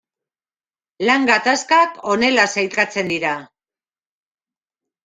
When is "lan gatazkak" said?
1.09-2.01